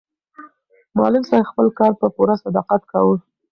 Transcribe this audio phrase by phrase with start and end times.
[0.97, 3.15] معلم صاحب خپل کار په پوره صداقت کاوه.